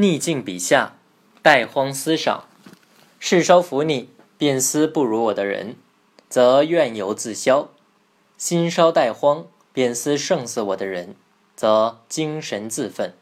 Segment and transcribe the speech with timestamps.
[0.00, 0.96] 逆境笔下，
[1.42, 2.44] 殆荒思赏。
[3.18, 5.74] 世稍服你，便思不如我的人，
[6.28, 7.70] 则怨尤自消；
[8.36, 11.16] 心稍殆荒，便思胜似我的人，
[11.56, 13.12] 则精神自奋。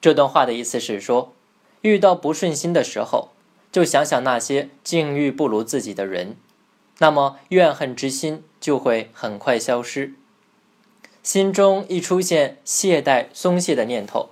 [0.00, 1.34] 这段话的意思是说，
[1.82, 3.28] 遇到不顺心的时候，
[3.70, 6.36] 就想想那些境遇不如自己的人，
[7.00, 10.14] 那么怨恨之心就会很快消失。
[11.22, 14.30] 心中一出现懈怠、松懈的念头，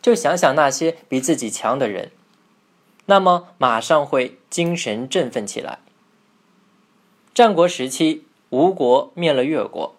[0.00, 2.10] 就想想那些比自己强的人，
[3.06, 5.78] 那么马上会精神振奋起来。
[7.34, 9.94] 战国时期，吴国灭了越国，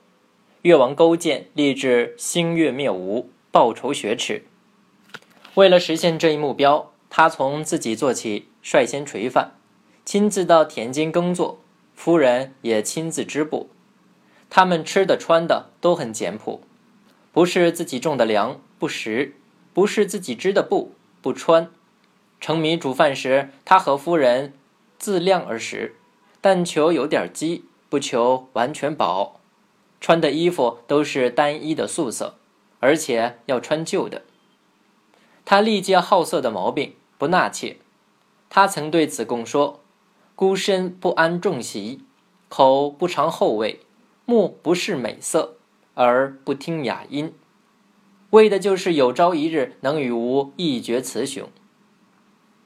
[0.63, 4.43] 越王勾践立志兴越灭吴，报仇雪耻。
[5.55, 9.51] 为了实现这一目标，他从自己做起，率先垂范，
[10.05, 11.59] 亲自到田间耕作，
[11.95, 13.69] 夫人也亲自织布。
[14.49, 16.61] 他们吃的穿的都很简朴，
[17.31, 19.35] 不是自己种的粮不食，
[19.73, 21.69] 不是自己织的布不穿。
[22.39, 24.53] 盛米煮饭时，他和夫人
[24.97, 25.95] 自量而食，
[26.41, 29.39] 但求有点饥，不求完全饱。
[29.99, 32.35] 穿的衣服都是单一的素色，
[32.79, 34.23] 而且要穿旧的。
[35.43, 37.77] 他历届好色的毛病不纳妾。
[38.49, 39.81] 他曾对子贡说
[40.35, 42.03] ：“孤身不安重席，
[42.47, 43.81] 口不尝后味。”
[44.25, 45.55] 目不视美色，
[45.95, 47.33] 而不听雅音，
[48.31, 51.49] 为的就是有朝一日能与吾一决雌雄。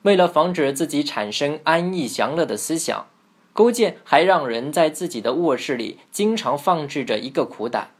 [0.02, 3.08] 为了防止自己产生安逸享乐的思想，
[3.53, 7.91] 勾践还让人在自己的卧室里经常放置着一个苦胆。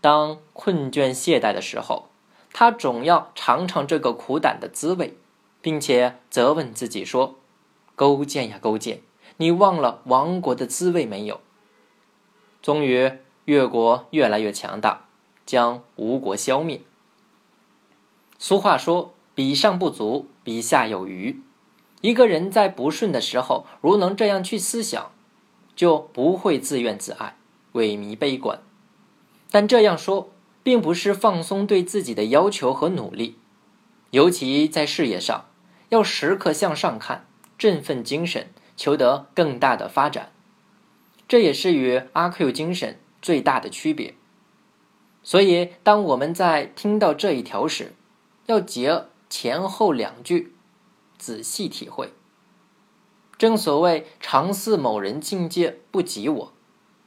[0.00, 2.08] 当困倦懈怠的时候，
[2.52, 5.18] 他总要尝尝这个苦胆的滋味，
[5.60, 7.34] 并且责问自己说
[7.94, 9.00] ：“勾践呀，勾践，
[9.36, 11.40] 你忘了亡国的滋味没有？”
[12.62, 13.12] 终于，
[13.44, 15.07] 越国越来越强大，
[15.48, 16.82] 将吴国消灭。
[18.38, 21.40] 俗话说：“比上不足，比下有余。”
[22.02, 25.10] 一个人在不顺的时候，如能这样去思想，
[25.74, 27.34] 就不会自怨自艾、
[27.72, 28.60] 萎靡悲观。
[29.50, 30.28] 但这样说，
[30.62, 33.38] 并不是放松对自己的要求和努力，
[34.10, 35.46] 尤其在事业上，
[35.88, 37.26] 要时刻向上看，
[37.56, 40.30] 振奋精神，求得更大的发展。
[41.26, 44.14] 这也是与阿 Q 精神最大的区别。
[45.28, 47.92] 所以，当我们在听到这一条时，
[48.46, 50.54] 要结前后两句，
[51.18, 52.14] 仔细体会。
[53.36, 56.52] 正所谓“常似某人境界不及我，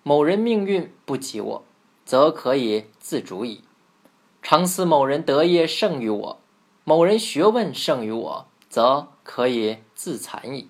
[0.03, 1.63] 某人命运不及我，
[2.05, 3.63] 则可以自主矣；
[4.43, 6.39] 常似某人德业胜于我，
[6.83, 10.69] 某人学问胜于我，则可以自残矣。”